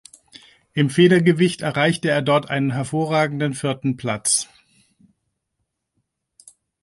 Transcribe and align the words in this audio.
Im 0.73 0.89
Federgewicht 0.89 1.61
erreichte 1.61 2.09
er 2.09 2.23
dort 2.23 2.49
einen 2.49 2.71
hervorragenden 2.71 3.53
vierten 3.53 3.97
Platz. 3.97 4.49